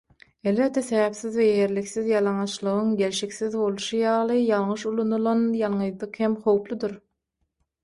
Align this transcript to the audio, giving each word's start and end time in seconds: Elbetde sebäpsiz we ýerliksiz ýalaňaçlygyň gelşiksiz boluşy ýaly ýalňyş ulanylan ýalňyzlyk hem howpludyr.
Elbetde 0.51 0.81
sebäpsiz 0.85 1.35
we 1.41 1.45
ýerliksiz 1.57 2.07
ýalaňaçlygyň 2.13 2.95
gelşiksiz 3.03 3.59
boluşy 3.61 4.01
ýaly 4.01 4.41
ýalňyş 4.47 4.89
ulanylan 4.95 5.47
ýalňyzlyk 5.63 6.21
hem 6.25 6.41
howpludyr. 6.49 6.99